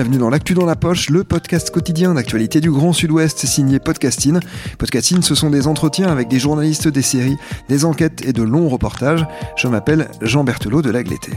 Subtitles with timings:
[0.00, 4.38] bienvenue dans l'actu dans la poche, le podcast quotidien d'actualité du Grand Sud-Ouest signé Podcasting.
[4.78, 7.36] Podcasting, ce sont des entretiens avec des journalistes des séries,
[7.68, 9.26] des enquêtes et de longs reportages.
[9.56, 11.32] Je m'appelle Jean Berthelot de l'Agleté.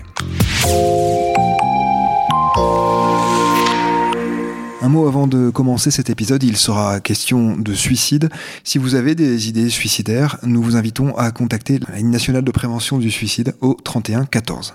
[4.81, 8.29] Un mot avant de commencer cet épisode, il sera question de suicide.
[8.63, 12.51] Si vous avez des idées suicidaires, nous vous invitons à contacter la ligne nationale de
[12.51, 14.73] prévention du suicide au 31 14.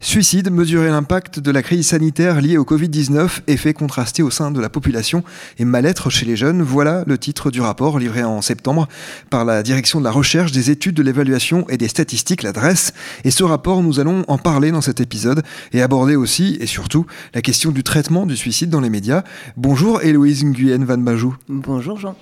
[0.00, 4.60] Suicide, mesurer l'impact de la crise sanitaire liée au Covid-19, effet contrasté au sein de
[4.60, 5.24] la population
[5.58, 6.62] et mal-être chez les jeunes.
[6.62, 8.86] Voilà le titre du rapport livré en septembre
[9.30, 12.92] par la direction de la recherche, des études, de l'évaluation et des statistiques, l'adresse.
[13.24, 15.42] Et ce rapport, nous allons en parler dans cet épisode
[15.72, 19.24] et aborder aussi et surtout la question du traitement du suicide dans les médias.
[19.56, 21.36] Bonjour Héloïse Nguyen Van Bajou.
[21.48, 22.16] Bonjour Jean.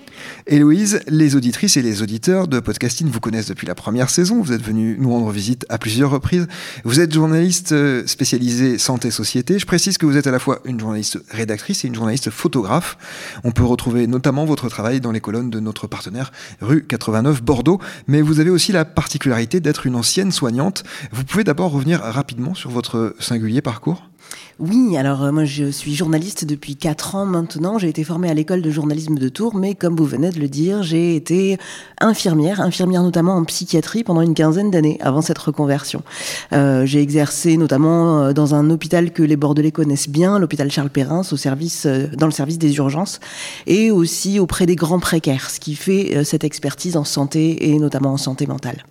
[0.47, 4.41] Héloïse, les auditrices et les auditeurs de Podcasting vous connaissent depuis la première saison.
[4.41, 6.47] Vous êtes venu nous rendre visite à plusieurs reprises.
[6.85, 7.62] Vous êtes journaliste
[8.05, 9.59] spécialisée santé-société.
[9.59, 12.97] Je précise que vous êtes à la fois une journaliste rédactrice et une journaliste photographe.
[13.43, 17.79] On peut retrouver notamment votre travail dans les colonnes de notre partenaire rue 89 Bordeaux,
[18.07, 20.83] mais vous avez aussi la particularité d'être une ancienne soignante.
[21.11, 24.09] Vous pouvez d'abord revenir rapidement sur votre singulier parcours
[24.59, 27.79] oui, alors euh, moi je suis journaliste depuis 4 ans maintenant.
[27.79, 30.47] J'ai été formée à l'école de journalisme de Tours, mais comme vous venez de le
[30.47, 31.57] dire, j'ai été
[31.99, 36.03] infirmière, infirmière notamment en psychiatrie pendant une quinzaine d'années avant cette reconversion.
[36.53, 40.91] Euh, j'ai exercé notamment euh, dans un hôpital que les Bordelais connaissent bien, l'hôpital Charles
[40.91, 43.19] Perrin, au service, dans le service des urgences,
[43.65, 48.13] et aussi auprès des grands précaires, ce qui fait cette expertise en santé et notamment
[48.13, 48.83] en santé mentale.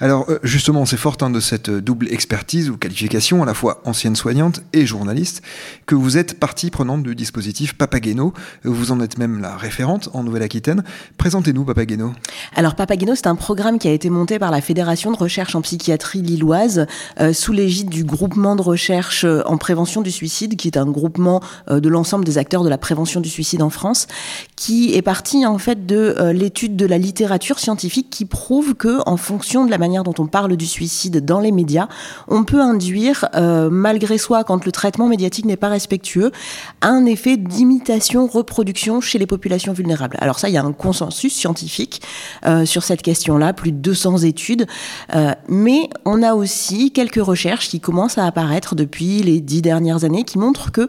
[0.00, 3.54] Alors euh, justement, c'est fort hein, de cette euh, double expertise ou qualification, à la
[3.54, 5.42] fois ancienne soignante et journaliste,
[5.86, 8.32] que vous êtes partie prenante du dispositif Papageno.
[8.64, 10.84] Vous en êtes même la référente en Nouvelle-Aquitaine.
[11.18, 12.12] Présentez-nous Papageno.
[12.54, 15.62] Alors Papageno, c'est un programme qui a été monté par la Fédération de recherche en
[15.62, 16.86] psychiatrie lilloise
[17.20, 21.40] euh, sous l'égide du groupement de recherche en prévention du suicide, qui est un groupement
[21.70, 24.06] de l'ensemble des acteurs de la prévention du suicide en France,
[24.56, 29.16] qui est parti en fait de l'étude de la littérature scientifique qui prouve que en
[29.16, 31.88] fonction de la manière dont on parle du suicide dans les médias,
[32.28, 36.32] on peut induire, euh, malgré soi, quand le traitement médiatique n'est pas respectueux,
[36.80, 40.16] un effet d'imitation-reproduction chez les populations vulnérables.
[40.20, 42.02] Alors ça, il y a un consensus scientifique
[42.46, 44.66] euh, sur cette question-là, plus de 200 études,
[45.14, 50.04] euh, mais on a aussi quelques recherches qui commencent à apparaître depuis les dix dernières
[50.04, 50.88] années qui montrent que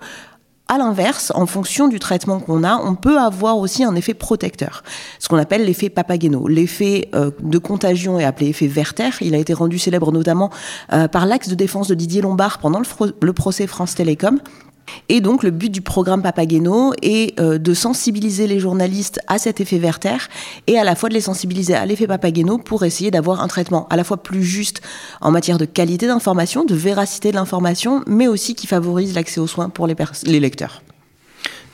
[0.67, 4.83] à l'inverse, en fonction du traitement qu'on a, on peut avoir aussi un effet protecteur,
[5.19, 6.47] ce qu'on appelle l'effet Papageno.
[6.47, 9.11] L'effet euh, de contagion est appelé effet Werther.
[9.21, 10.49] Il a été rendu célèbre notamment
[10.91, 12.81] euh, par l'axe de défense de Didier Lombard pendant
[13.21, 14.39] le procès France Télécom.
[15.09, 19.61] Et donc le but du programme Papageno est euh, de sensibiliser les journalistes à cet
[19.61, 20.17] effet Werther
[20.67, 23.87] et à la fois de les sensibiliser à l'effet Papageno pour essayer d'avoir un traitement
[23.89, 24.81] à la fois plus juste
[25.21, 29.47] en matière de qualité d'information, de véracité de l'information, mais aussi qui favorise l'accès aux
[29.47, 30.81] soins pour les lecteurs.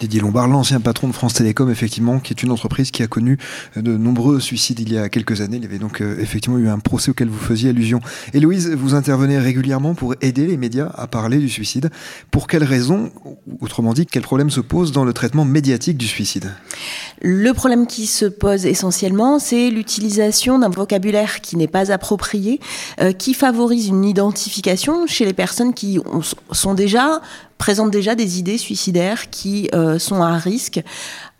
[0.01, 3.37] Didier Lombard, l'ancien patron de France Télécom, effectivement, qui est une entreprise qui a connu
[3.77, 5.57] euh, de nombreux suicides il y a quelques années.
[5.57, 7.99] Il y avait donc euh, effectivement eu un procès auquel vous faisiez allusion.
[8.33, 11.91] Héloïse, vous intervenez régulièrement pour aider les médias à parler du suicide.
[12.31, 13.11] Pour quelles raisons,
[13.59, 16.51] autrement dit, quel problème se pose dans le traitement médiatique du suicide?
[17.21, 22.59] Le problème qui se pose essentiellement, c'est l'utilisation d'un vocabulaire qui n'est pas approprié,
[23.01, 25.99] euh, qui favorise une identification chez les personnes qui
[26.51, 27.21] sont déjà
[27.61, 30.81] présentent déjà des idées suicidaires qui euh, sont à risque.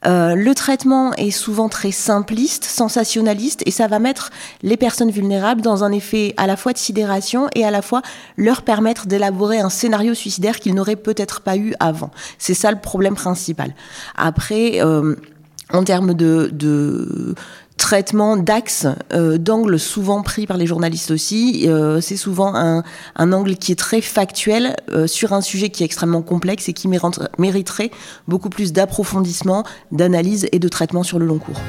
[0.06, 4.30] Euh, le traitement est souvent très simpliste, sensationnaliste, et ça va mettre
[4.62, 8.03] les personnes vulnérables dans un effet à la fois de sidération et à la fois
[8.38, 12.12] leur permettre d'élaborer un scénario suicidaire qu'ils n'auraient peut-être pas eu avant.
[12.38, 13.74] C'est ça le problème principal.
[14.16, 15.16] Après, euh,
[15.74, 17.34] en termes de, de
[17.81, 21.63] traitement d'axe, euh, d'angle souvent pris par les journalistes aussi.
[21.67, 22.83] Euh, c'est souvent un,
[23.16, 26.73] un, angle qui est très factuel euh, sur un sujet qui est extrêmement complexe et
[26.73, 27.89] qui mériterait
[28.28, 31.59] beaucoup plus d'approfondissement, d'analyse et de traitement sur le long cours.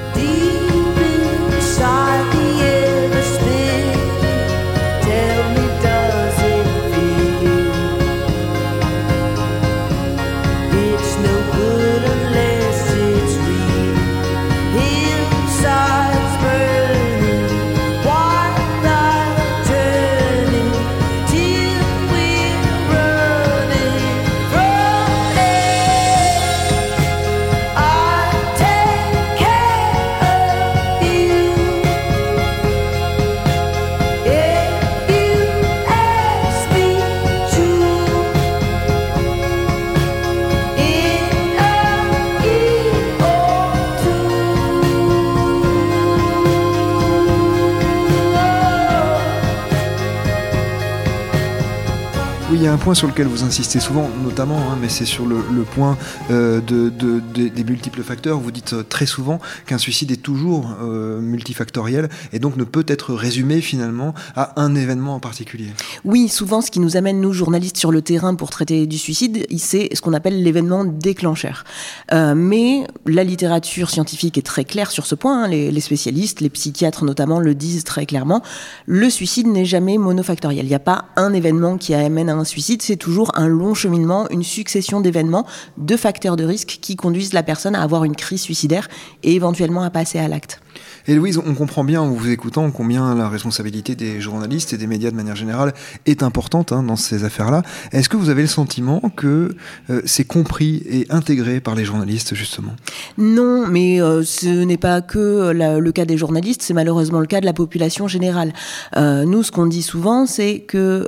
[52.83, 55.97] Point sur lequel vous insistez souvent, notamment, hein, mais c'est sur le, point
[56.33, 58.41] euh, de, des multiples facteurs.
[58.41, 62.85] Vous dites euh, très souvent qu'un suicide est toujours euh, multifactoriel et donc ne peut
[62.89, 65.69] être résumé finalement à un événement en particulier.
[66.05, 69.47] Oui, souvent, ce qui nous amène, nous, journalistes, sur le terrain pour traiter du suicide,
[69.59, 71.63] c'est ce qu'on appelle l'événement déclencheur.
[72.11, 75.45] mais la littérature scientifique est très claire sur ce point.
[75.45, 75.49] Hein.
[75.49, 78.43] les, les spécialistes, les psychiatres notamment, le disent très clairement.
[78.87, 80.67] Le suicide n'est jamais monofactoriel.
[80.67, 83.75] Il n'y a pas un événement qui amène à un suicide, c'est toujours un long
[83.75, 85.47] cheminement, une succession d'événements,
[85.77, 88.89] de facteurs de risque qui conduisent la personne à avoir une crise suicidaire
[89.23, 90.61] et éventuellement à passer à l'acte.
[91.07, 94.87] Et Louise, on comprend bien en vous écoutant combien la responsabilité des journalistes et des
[94.87, 95.75] médias de manière générale
[96.07, 97.63] est importante hein, dans ces affaires-là.
[97.91, 99.55] Est-ce que vous avez le sentiment que
[99.91, 102.73] euh, c'est compris et intégré par les journalistes, justement?
[103.19, 107.41] Non, mais euh, ce n'est pas que le cas des journalistes, c'est malheureusement le cas
[107.41, 108.53] de la population générale.
[108.97, 111.07] Euh, nous, ce qu'on dit souvent, c'est que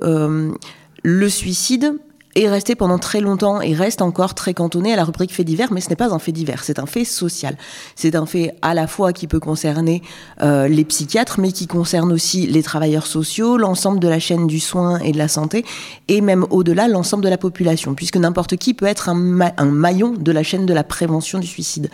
[1.04, 1.98] le suicide
[2.34, 5.72] est resté pendant très longtemps et reste encore très cantonné à la rubrique fait divers,
[5.72, 7.56] mais ce n'est pas un fait divers, c'est un fait social.
[7.94, 10.02] C'est un fait à la fois qui peut concerner
[10.42, 14.58] euh, les psychiatres, mais qui concerne aussi les travailleurs sociaux, l'ensemble de la chaîne du
[14.58, 15.64] soin et de la santé,
[16.08, 20.32] et même au-delà, l'ensemble de la population, puisque n'importe qui peut être un, maillon de
[20.32, 21.90] la chaîne de la prévention du suicide.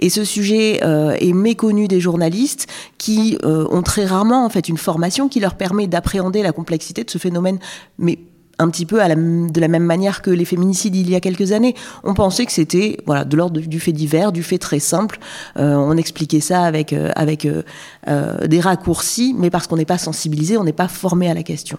[0.00, 2.66] Et ce sujet euh, est méconnu des journalistes
[2.98, 7.04] qui euh, ont très rarement en fait une formation qui leur permet d'appréhender la complexité
[7.04, 7.58] de ce phénomène,
[7.98, 8.18] mais
[8.58, 11.74] un petit peu de la même manière que les féminicides il y a quelques années.
[12.02, 15.18] On pensait que c'était voilà de l'ordre du fait divers, du fait très simple.
[15.58, 19.98] Euh, on expliquait ça avec euh, avec euh, des raccourcis, mais parce qu'on n'est pas
[19.98, 21.78] sensibilisé, on n'est pas formé à la question.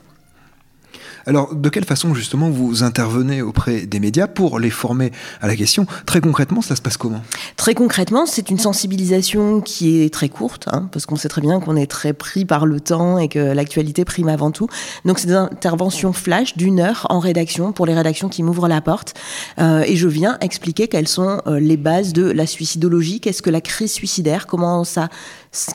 [1.27, 5.11] Alors, de quelle façon justement vous intervenez auprès des médias pour les former
[5.41, 5.87] à la question?
[6.05, 7.21] Très concrètement, ça se passe comment?
[7.57, 11.59] Très concrètement, c'est une sensibilisation qui est très courte, hein, parce qu'on sait très bien
[11.59, 14.67] qu'on est très pris par le temps et que l'actualité prime avant tout.
[15.03, 18.81] Donc, c'est des interventions flash d'une heure en rédaction pour les rédactions qui m'ouvrent la
[18.81, 19.15] porte.
[19.57, 23.49] Euh, et je viens expliquer quelles sont euh, les bases de la suicidologie, qu'est-ce que
[23.49, 25.09] la crise suicidaire, comment ça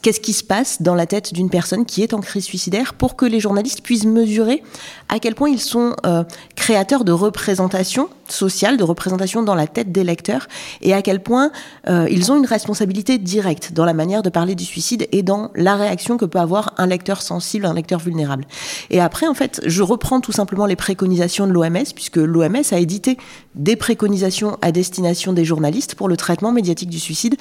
[0.03, 3.17] qu'est-ce qui se passe dans la tête d'une personne qui est en crise suicidaire pour
[3.17, 4.62] que les journalistes puissent mesurer
[5.08, 6.25] à quel point ils sont euh,
[6.56, 10.46] créateurs de représentation sociale, de représentation dans la tête des lecteurs,
[10.82, 11.50] et à quel point
[11.88, 15.50] euh, ils ont une responsabilité directe dans la manière de parler du suicide et dans
[15.54, 18.44] la réaction que peut avoir un lecteur sensible, un lecteur vulnérable.
[18.90, 22.78] Et après, en fait, je reprends tout simplement les préconisations de l'OMS, puisque l'OMS a
[22.78, 23.19] édité
[23.54, 27.36] des préconisations à destination des journalistes pour le traitement médiatique du suicide,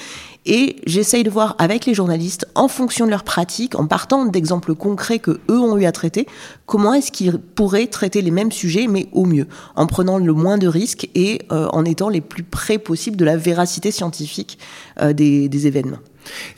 [0.46, 4.76] et j'essaye de voir avec les journalistes, en fonction de leur pratique, en partant d'exemples
[4.76, 6.28] concrets que eux ont eu à traiter,
[6.70, 10.60] comment est-ce qu'ils pourraient traiter les mêmes sujets, mais au mieux, en prenant le moins
[10.60, 14.60] de risques et euh, en étant les plus près possible de la véracité scientifique
[15.02, 15.98] euh, des événements.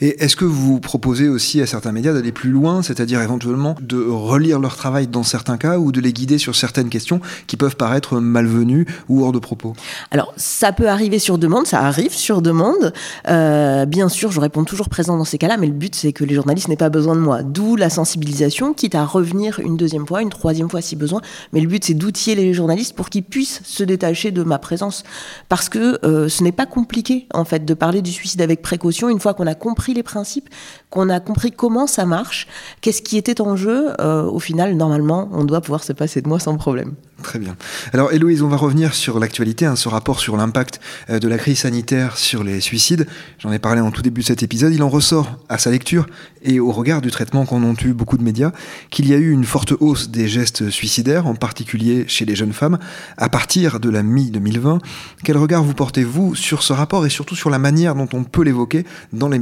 [0.00, 4.02] Et est-ce que vous proposez aussi à certains médias d'aller plus loin, c'est-à-dire éventuellement de
[4.02, 7.76] relire leur travail dans certains cas ou de les guider sur certaines questions qui peuvent
[7.76, 9.74] paraître malvenues ou hors de propos?
[10.10, 12.92] Alors, ça peut arriver sur demande, ça arrive sur demande.
[13.28, 16.24] Euh, bien sûr, je réponds toujours présent dans ces cas-là, mais le but, c'est que
[16.24, 17.42] les journalistes n'aient pas besoin de moi.
[17.42, 21.20] D'où la sensibilisation, quitte à revenir une deuxième fois, une troisième fois si besoin.
[21.52, 25.04] Mais le but, c'est d'outiller les journalistes pour qu'ils puissent se détacher de ma présence.
[25.48, 29.08] Parce que euh, ce n'est pas compliqué, en fait, de parler du suicide avec précaution
[29.08, 30.48] une fois qu'on a compris les principes,
[30.90, 32.48] qu'on a compris comment ça marche,
[32.80, 36.28] qu'est-ce qui était en jeu, euh, au final, normalement, on doit pouvoir se passer de
[36.28, 36.94] moi sans problème.
[37.22, 37.56] Très bien.
[37.92, 41.38] Alors, Héloïse, on va revenir sur l'actualité, hein, ce rapport sur l'impact euh, de la
[41.38, 43.06] crise sanitaire sur les suicides.
[43.38, 44.74] J'en ai parlé en tout début de cet épisode.
[44.74, 46.06] Il en ressort, à sa lecture
[46.42, 48.50] et au regard du traitement qu'en ont eu beaucoup de médias,
[48.90, 52.52] qu'il y a eu une forte hausse des gestes suicidaires, en particulier chez les jeunes
[52.52, 52.78] femmes,
[53.16, 54.80] à partir de la mi-2020.
[55.22, 58.42] Quel regard vous portez-vous sur ce rapport et surtout sur la manière dont on peut
[58.42, 59.38] l'évoquer dans les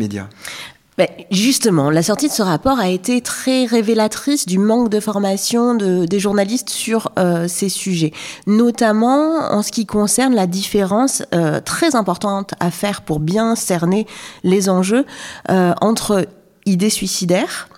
[1.00, 5.74] ben, justement, la sortie de ce rapport a été très révélatrice du manque de formation
[5.74, 8.12] des journalistes sur euh, ces sujets,
[8.46, 14.06] notamment en ce qui concerne la différence euh, très importante à faire pour bien cerner
[14.44, 15.06] les enjeux
[15.50, 16.26] euh, entre
[16.66, 17.70] idées suicidaires,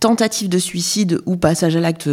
[0.00, 2.08] tentative de suicide ou passage à l'acte,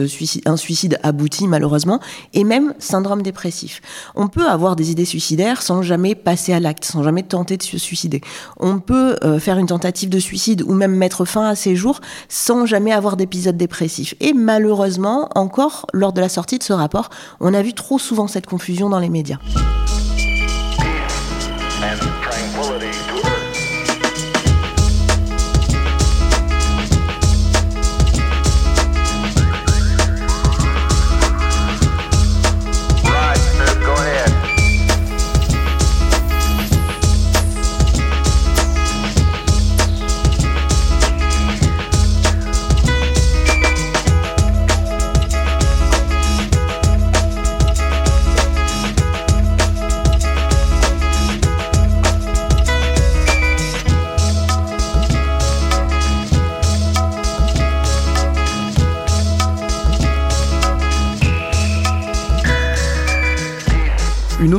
[0.46, 2.00] un suicide abouti malheureusement,
[2.34, 3.82] et même syndrome dépressif.
[4.16, 7.64] On peut avoir des idées suicidaires sans jamais passer à l'acte, sans jamais tenter de
[7.64, 8.22] se suicider.
[8.60, 12.00] On peut euh, faire une tentative de suicide ou même mettre fin à ses jours
[12.30, 14.16] sans jamais avoir d'épisode dépressif.
[14.20, 18.28] Et malheureusement, encore lors de la sortie de ce rapport, on a vu trop souvent
[18.28, 19.40] cette confusion dans les médias.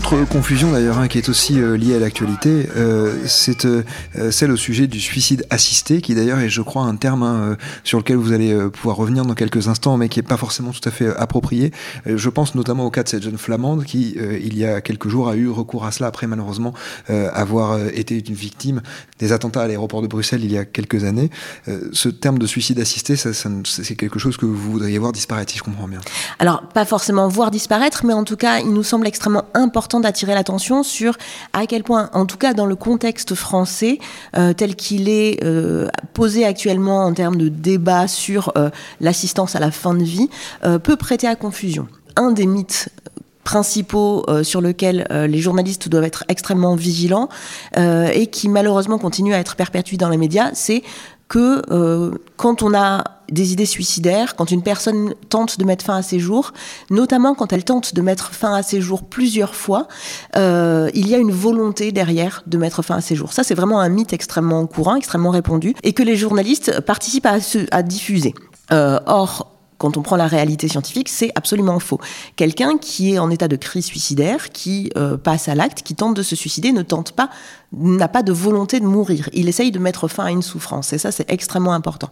[0.04, 3.82] Autre confusion d'ailleurs hein, qui est aussi euh, liée à l'actualité, euh, c'est euh,
[4.30, 7.98] celle au sujet du suicide assisté, qui d'ailleurs est je crois un terme hein, sur
[7.98, 10.90] lequel vous allez pouvoir revenir dans quelques instants, mais qui n'est pas forcément tout à
[10.90, 11.72] fait approprié.
[12.04, 15.28] je pense notamment au cas de cette jeune flamande qui, il y a quelques jours,
[15.28, 16.74] a eu recours à cela après malheureusement
[17.08, 18.82] avoir été une victime
[19.18, 21.30] des attentats à l'aéroport de Bruxelles il y a quelques années.
[21.92, 23.30] ce terme de suicide assisté, ça,
[23.64, 26.00] c'est quelque chose que vous voudriez voir disparaître, si je comprends bien.
[26.38, 30.34] Alors, pas forcément voir disparaître, mais en tout cas, il nous semble extrêmement important d'attirer
[30.34, 31.16] l'attention sur
[31.52, 33.98] à quel point, en tout cas dans le contexte français,
[34.36, 38.70] euh, tel qu'il est euh, posé actuellement en termes de débat sur euh,
[39.00, 40.28] l'assistance à la fin de vie,
[40.82, 41.86] peut prêter à confusion.
[42.16, 42.88] Un des mythes
[43.44, 47.28] principaux sur lesquels les journalistes doivent être extrêmement vigilants
[47.76, 50.82] et qui malheureusement continue à être perpétué dans les médias, c'est
[51.28, 55.96] que euh, quand on a des idées suicidaires, quand une personne tente de mettre fin
[55.96, 56.52] à ses jours,
[56.90, 59.88] notamment quand elle tente de mettre fin à ses jours plusieurs fois,
[60.36, 63.32] euh, il y a une volonté derrière de mettre fin à ses jours.
[63.32, 67.38] Ça, c'est vraiment un mythe extrêmement courant, extrêmement répandu, et que les journalistes participent à,
[67.70, 68.34] à diffuser.
[68.72, 72.00] Euh, or, quand on prend la réalité scientifique, c'est absolument faux.
[72.36, 74.92] Quelqu'un qui est en état de crise suicidaire, qui
[75.24, 77.28] passe à l'acte, qui tente de se suicider, ne tente pas,
[77.78, 79.28] n'a pas de volonté de mourir.
[79.32, 80.92] Il essaye de mettre fin à une souffrance.
[80.92, 82.10] Et ça, c'est extrêmement important.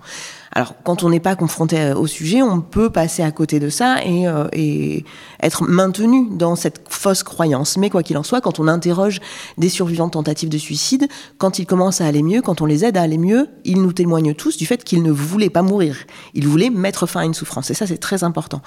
[0.52, 3.69] Alors, quand on n'est pas confronté euh, au sujet, on peut passer à côté de
[3.69, 5.04] ça et, euh, et
[5.42, 7.76] être maintenu dans cette fausse croyance.
[7.78, 9.21] Mais quoi qu'il en soit, quand on interroge
[9.57, 12.85] des survivants de tentatives de suicide, quand ils commencent à aller mieux, quand on les
[12.85, 15.97] aide à aller mieux, ils nous témoignent tous du fait qu'ils ne voulaient pas mourir.
[16.35, 17.71] Ils voulaient mettre fin à une souffrance.
[17.71, 18.61] Et ça, c'est très important.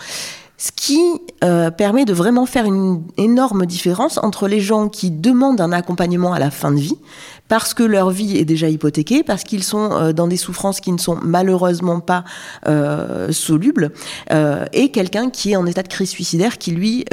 [0.58, 1.02] Ce qui
[1.44, 6.34] euh, permet de vraiment faire une énorme différence entre les gens qui demandent un accompagnement
[6.34, 6.98] à la fin de vie,
[7.48, 10.92] parce que leur vie est déjà hypothéquée, parce qu'ils sont euh, dans des souffrances qui
[10.92, 12.24] ne sont malheureusement pas
[12.68, 13.92] euh, solubles,
[14.32, 17.06] euh, et quelqu'un qui est en état de crise suicidaire, qui lui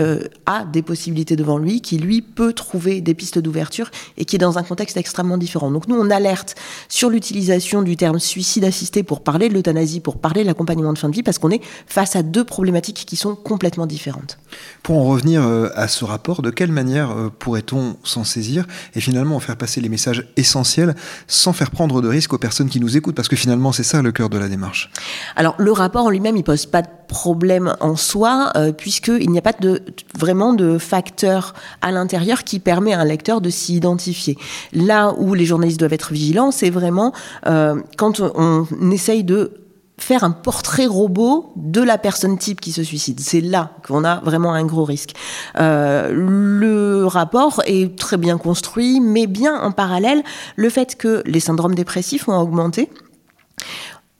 [0.46, 4.38] a des possibilités devant lui, qui lui peut trouver des pistes d'ouverture, et qui est
[4.38, 5.70] dans un contexte extrêmement différent.
[5.70, 6.54] Donc nous, on alerte
[6.88, 10.98] sur l'utilisation du terme suicide assisté pour parler de l'euthanasie, pour parler de l'accompagnement de
[10.98, 14.38] fin de vie, parce qu'on est face à deux problématiques qui sont complètement différentes.
[14.82, 15.42] Pour en revenir
[15.74, 19.88] à ce rapport, de quelle manière pourrait-on s'en saisir et finalement en faire passer les
[19.88, 20.94] messages essentiel
[21.26, 24.02] sans faire prendre de risques aux personnes qui nous écoutent Parce que finalement, c'est ça
[24.02, 24.90] le cœur de la démarche.
[25.36, 29.38] Alors, le rapport en lui-même, il pose pas de problème en soi, euh, puisqu'il n'y
[29.38, 29.82] a pas de,
[30.18, 34.36] vraiment de facteur à l'intérieur qui permet à un lecteur de s'y identifier.
[34.72, 37.12] Là où les journalistes doivent être vigilants, c'est vraiment
[37.46, 39.61] euh, quand on essaye de
[39.98, 43.20] faire un portrait robot de la personne type qui se suicide.
[43.20, 45.14] C'est là qu'on a vraiment un gros risque.
[45.58, 50.22] Euh, le rapport est très bien construit, mais bien en parallèle
[50.56, 52.88] le fait que les syndromes dépressifs ont augmenté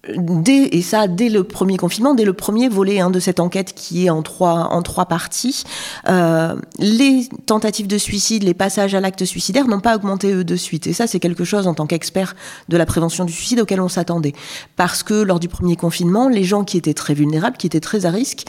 [0.09, 3.75] dès, et ça dès le premier confinement, dès le premier volet hein, de cette enquête
[3.75, 5.65] qui est en trois, en trois parties,
[6.09, 10.57] euh, les tentatives de suicide, les passages à l'acte suicidaire n'ont pas augmenté eux de
[10.57, 10.87] suite.
[10.87, 12.35] Et ça, c'est quelque chose en tant qu'expert
[12.69, 14.35] de la prévention du suicide auquel on s'attendait.
[14.77, 18.07] Parce que lors du premier confinement, les gens qui étaient très vulnérables, qui étaient très
[18.07, 18.45] à risque,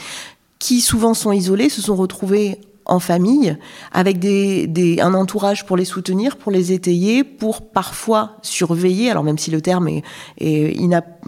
[0.58, 3.56] qui souvent sont isolés, se sont retrouvés en famille,
[3.92, 9.24] avec des, des, un entourage pour les soutenir, pour les étayer, pour parfois surveiller, alors
[9.24, 10.02] même si le terme est,
[10.38, 10.76] est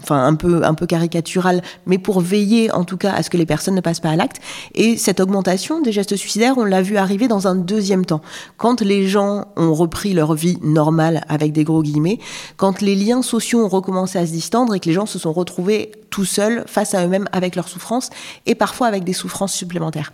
[0.01, 3.37] enfin, un, peu, un peu caricatural, mais pour veiller en tout cas à ce que
[3.37, 4.37] les personnes ne passent pas à l'acte.
[4.75, 8.21] Et cette augmentation des gestes suicidaires, on l'a vu arriver dans un deuxième temps.
[8.57, 12.19] Quand les gens ont repris leur vie normale, avec des gros guillemets,
[12.57, 15.33] quand les liens sociaux ont recommencé à se distendre et que les gens se sont
[15.33, 18.09] retrouvés tout seuls face à eux-mêmes avec leurs souffrances
[18.45, 20.13] et parfois avec des souffrances supplémentaires.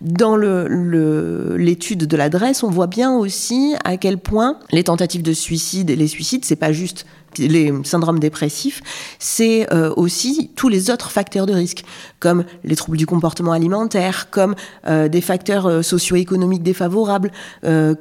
[0.00, 5.90] Dans l'étude de l'adresse, on voit bien aussi à quel point les tentatives de suicide
[5.90, 7.06] et les suicides, c'est pas juste
[7.38, 8.82] les syndromes dépressifs,
[9.18, 11.84] c'est euh, aussi tous les autres facteurs de risque,
[12.20, 14.54] comme les troubles du comportement alimentaire, comme
[14.86, 17.30] euh, des facteurs euh, socio-économiques défavorables,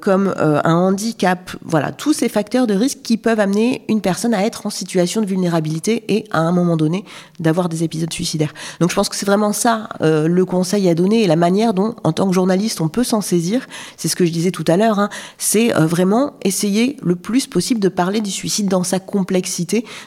[0.01, 1.51] comme un handicap.
[1.63, 5.21] Voilà, tous ces facteurs de risque qui peuvent amener une personne à être en situation
[5.21, 7.05] de vulnérabilité et à un moment donné
[7.39, 8.53] d'avoir des épisodes suicidaires.
[8.79, 11.95] Donc je pense que c'est vraiment ça le conseil à donner et la manière dont,
[12.03, 13.67] en tant que journaliste, on peut s'en saisir.
[13.97, 14.99] C'est ce que je disais tout à l'heure.
[14.99, 18.99] Hein, c'est vraiment essayer le plus possible de parler du suicide dans sa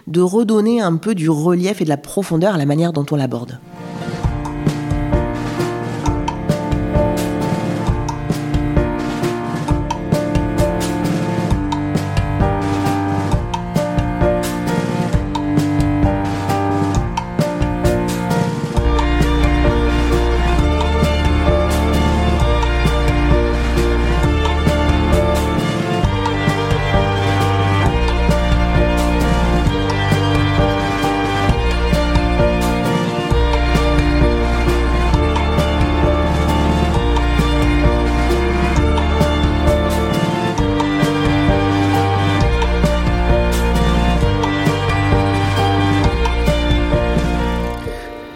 [0.06, 3.16] de redonner un peu du relief et de la profondeur à la manière dont on
[3.16, 3.59] l'aborde.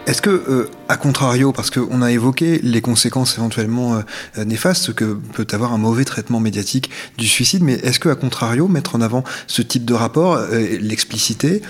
[0.09, 0.67] Est-ce que, euh,
[0.99, 3.95] contrario, parce qu'on a évoqué les conséquences éventuellement
[4.37, 8.15] euh, néfastes que peut avoir un mauvais traitement médiatique du suicide, mais est-ce que, à
[8.15, 11.61] contrario, mettre en avant ce type de rapport, euh, l'expliciter,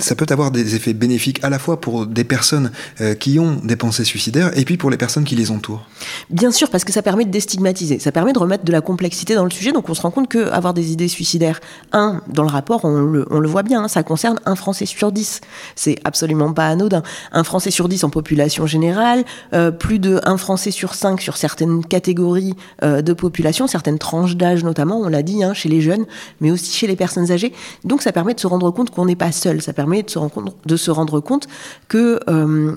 [0.00, 2.70] ça peut avoir des effets bénéfiques à la fois pour des personnes
[3.18, 5.86] qui ont des pensées suicidaires et puis pour les personnes qui les entourent?
[6.30, 9.34] Bien sûr, parce que ça permet de déstigmatiser, ça permet de remettre de la complexité
[9.34, 9.72] dans le sujet.
[9.72, 11.60] Donc on se rend compte qu'avoir des idées suicidaires,
[11.92, 15.40] un, dans le rapport, on le, voit bien, hein, ça concerne un Français sur dix.
[15.76, 17.02] C'est absolument pas anodin.
[17.32, 21.36] Un Français sur 10 en population générale, euh, plus de 1 Français sur 5 sur
[21.36, 25.80] certaines catégories euh, de population, certaines tranches d'âge notamment, on l'a dit, hein, chez les
[25.80, 26.06] jeunes,
[26.40, 27.52] mais aussi chez les personnes âgées.
[27.84, 30.18] Donc ça permet de se rendre compte qu'on n'est pas seul, ça permet de se
[30.18, 31.48] rendre compte, de se rendre compte
[31.88, 32.20] que...
[32.28, 32.76] Euh,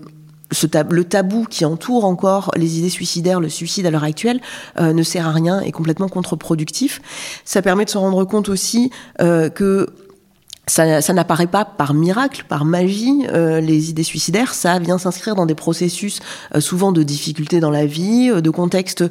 [0.92, 4.40] le tabou qui entoure encore les idées suicidaires, le suicide à l'heure actuelle,
[4.80, 7.02] ne sert à rien et complètement contre-productif.
[7.44, 9.88] Ça permet de se rendre compte aussi que
[10.68, 15.46] ça, n'apparaît pas par miracle, par magie, euh, les idées suicidaires, ça vient s'inscrire dans
[15.46, 16.20] des processus
[16.56, 19.04] euh, souvent de difficultés dans la vie, euh, de contextes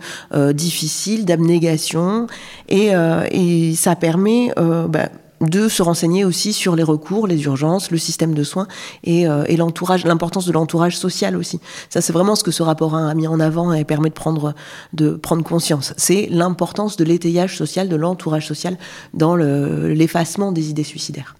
[0.52, 2.26] difficiles, d'abnégation,
[2.68, 2.92] et,
[3.30, 5.08] et, ça permet bah,
[5.40, 8.66] de se renseigner aussi sur les recours, les urgences, le système de soins
[9.04, 11.60] et, et l'entourage, l'importance de l'entourage social aussi.
[11.88, 14.54] Ça, c'est vraiment ce que ce rapport a mis en avant et permet de prendre,
[14.92, 15.92] de prendre conscience.
[15.96, 18.78] C'est l'importance de l'étayage social, de l'entourage social
[19.12, 21.34] dans l'effacement des idées suicidaires.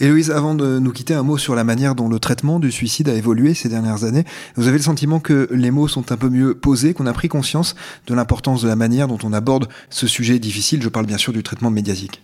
[0.00, 3.08] Héloïse, avant de nous quitter, un mot sur la manière dont le traitement du suicide
[3.08, 4.24] a évolué ces dernières années.
[4.56, 7.28] Vous avez le sentiment que les mots sont un peu mieux posés, qu'on a pris
[7.28, 7.74] conscience
[8.06, 10.82] de l'importance de la manière dont on aborde ce sujet difficile?
[10.82, 12.22] Je parle bien sûr du traitement médiatique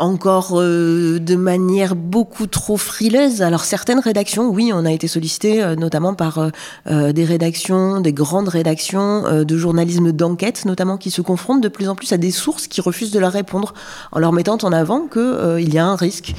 [0.00, 3.42] encore euh, de manière beaucoup trop frileuse.
[3.42, 6.50] Alors certaines rédactions, oui, on a été sollicité euh, notamment par
[6.86, 11.88] euh, des rédactions, des grandes rédactions de journalisme d'enquête, notamment qui se confrontent de plus
[11.88, 13.74] en plus à des sources qui refusent de leur répondre,
[14.12, 16.34] en leur mettant en avant qu'il il y a un risque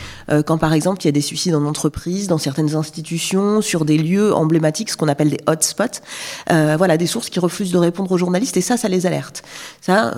[0.45, 3.97] quand par exemple il y a des suicides en entreprise, dans certaines institutions, sur des
[3.97, 6.01] lieux emblématiques, ce qu'on appelle des hotspots.
[6.49, 9.43] voilà, des sources qui refusent de répondre aux journalistes et ça, ça les alerte.
[9.81, 10.13] Ça,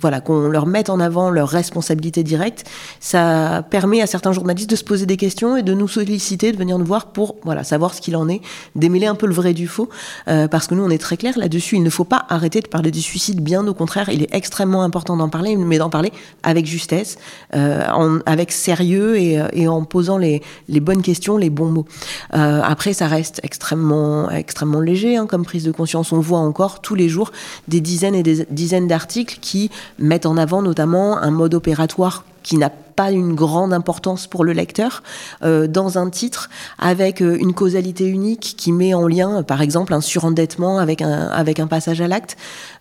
[0.00, 2.64] voilà, qu'on leur mette en avant leur responsabilité directe
[3.00, 6.56] ça permet à certains journalistes de se poser des questions et de nous solliciter, de
[6.56, 8.40] venir nous voir pour voilà savoir ce qu'il en est,
[8.76, 9.88] démêler un peu le vrai du faux,
[10.28, 11.76] euh, parce que nous on est très clair là-dessus.
[11.76, 14.82] Il ne faut pas arrêter de parler du suicide, bien au contraire, il est extrêmement
[14.82, 16.12] important d'en parler, mais d'en parler
[16.42, 17.18] avec justesse,
[17.54, 20.42] euh, avec sérieux et, en posant les,
[20.80, 21.86] bonnes questions, les bons mots.
[22.34, 26.12] Euh, après, ça reste extrêmement extrêmement léger hein, comme prise de conscience.
[26.12, 27.32] On voit encore tous les jours
[27.68, 32.56] des dizaines et des dizaines d'articles qui mettent en avant notamment un mode opératoire qui
[32.56, 35.04] n'a pas une grande importance pour le lecteur,
[35.44, 39.94] euh, dans un titre avec euh, une causalité unique qui met en lien, par exemple,
[39.94, 42.36] un surendettement avec un, avec un passage à l'acte.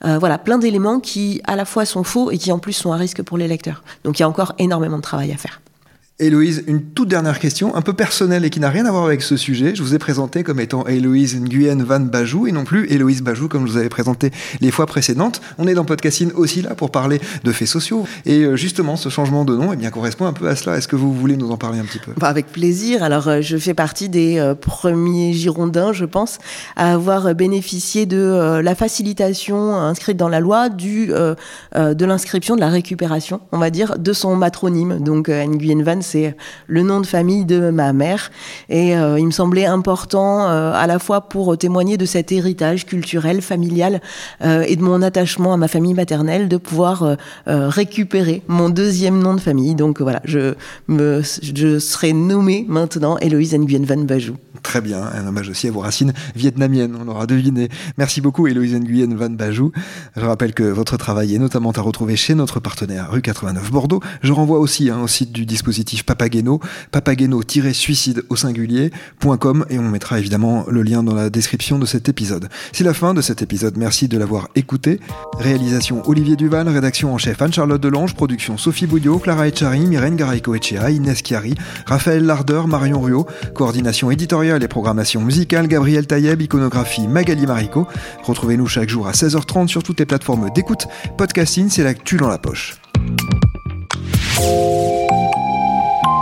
[0.06, 2.94] Euh, voilà, plein d'éléments qui à la fois sont faux et qui en plus sont
[2.94, 3.84] un risque pour les lecteurs.
[4.04, 5.62] Donc il y a encore énormément de travail à faire.
[6.20, 9.22] Héloïse, une toute dernière question, un peu personnelle et qui n'a rien à voir avec
[9.22, 9.76] ce sujet.
[9.76, 13.48] Je vous ai présenté comme étant Héloïse Nguyen Van Bajou et non plus Héloïse Bajou
[13.48, 15.42] comme je vous avais présenté les fois précédentes.
[15.60, 18.08] On est dans Podcastine aussi là pour parler de faits sociaux.
[18.26, 20.78] Et euh, justement, ce changement de nom eh bien, correspond un peu à cela.
[20.78, 22.14] Est-ce que vous voulez nous en parler un petit peu?
[22.18, 23.04] Bah, Avec plaisir.
[23.04, 26.40] Alors, euh, je fais partie des euh, premiers Girondins, je pense,
[26.76, 32.70] à avoir bénéficié de la facilitation inscrite dans la loi du, de l'inscription de la
[32.70, 34.98] récupération, on va dire, de son matronyme.
[35.00, 36.36] Donc, Nguyen Van c'est
[36.68, 38.32] le nom de famille de ma mère.
[38.70, 42.86] Et euh, il me semblait important euh, à la fois pour témoigner de cet héritage
[42.86, 44.02] culturel, familial
[44.44, 49.34] euh, et de mon attachement à ma famille maternelle, de pouvoir récupérer mon deuxième nom
[49.34, 49.76] de famille.
[49.76, 50.56] Donc voilà, je,
[50.88, 54.36] me, je serai nommée maintenant Héloïse Nguyen Van Bajou.
[54.64, 57.70] Très bien, un hommage aussi à vos racines vietnamiennes, on l'aura deviné.
[57.98, 59.72] Merci beaucoup Héloïse Nguyen Van Bajou.
[60.16, 64.02] Je rappelle que votre travail est notamment à retrouver chez notre partenaire rue 89 Bordeaux.
[64.22, 66.60] Je renvoie aussi hein, au site du dispositif Papageno,
[66.92, 72.50] papageno-suicide au singulier.com et on mettra évidemment le lien dans la description de cet épisode.
[72.72, 75.00] C'est la fin de cet épisode, merci de l'avoir écouté.
[75.40, 80.92] Réalisation Olivier Duval, rédaction en chef Anne-Charlotte Delange, production Sophie Bouillot, Clara Echari, Myrène Garaïco-Echea,
[80.92, 81.56] Inès Chiari,
[81.86, 87.88] Raphaël Lardeur, Marion Ruot, coordination éditoriale et programmation musicale, Gabriel Taïeb, iconographie Magali Marico.
[88.24, 90.88] Retrouvez-nous chaque jour à 16h30 sur toutes les plateformes d'écoute.
[91.18, 92.80] Podcasting, c'est l'actu dans la poche.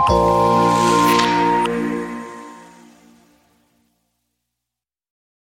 [0.06, 0.45] 啊。